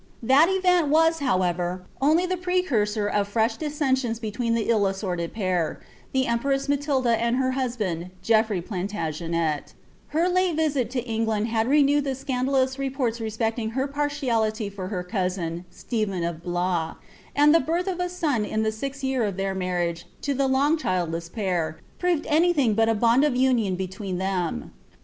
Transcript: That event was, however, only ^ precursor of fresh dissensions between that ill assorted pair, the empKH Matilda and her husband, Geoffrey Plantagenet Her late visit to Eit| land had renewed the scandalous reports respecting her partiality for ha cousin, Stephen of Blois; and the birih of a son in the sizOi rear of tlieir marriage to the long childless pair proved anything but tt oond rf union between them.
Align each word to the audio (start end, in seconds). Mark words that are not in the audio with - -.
That 0.23 0.49
event 0.49 0.87
was, 0.87 1.19
however, 1.19 1.83
only 2.01 2.25
^ 2.27 2.41
precursor 2.41 3.05
of 3.05 3.27
fresh 3.27 3.57
dissensions 3.57 4.17
between 4.17 4.55
that 4.55 4.67
ill 4.67 4.87
assorted 4.87 5.31
pair, 5.31 5.79
the 6.11 6.25
empKH 6.25 6.67
Matilda 6.67 7.11
and 7.21 7.35
her 7.35 7.51
husband, 7.51 8.09
Geoffrey 8.23 8.63
Plantagenet 8.63 9.75
Her 10.07 10.27
late 10.27 10.55
visit 10.55 10.89
to 10.89 11.03
Eit| 11.07 11.27
land 11.27 11.49
had 11.49 11.67
renewed 11.67 12.05
the 12.05 12.15
scandalous 12.15 12.79
reports 12.79 13.21
respecting 13.21 13.69
her 13.77 13.85
partiality 13.85 14.71
for 14.71 14.87
ha 14.87 15.03
cousin, 15.07 15.65
Stephen 15.69 16.23
of 16.23 16.41
Blois; 16.41 16.95
and 17.35 17.53
the 17.53 17.59
birih 17.61 17.85
of 17.85 17.99
a 17.99 18.09
son 18.09 18.43
in 18.43 18.63
the 18.63 18.71
sizOi 18.71 19.03
rear 19.19 19.23
of 19.25 19.35
tlieir 19.37 19.55
marriage 19.55 20.07
to 20.23 20.33
the 20.33 20.47
long 20.47 20.79
childless 20.79 21.29
pair 21.29 21.79
proved 21.99 22.25
anything 22.25 22.73
but 22.73 22.85
tt 22.87 22.99
oond 22.99 23.23
rf 23.23 23.37
union 23.37 23.75
between 23.75 24.17
them. 24.17 24.71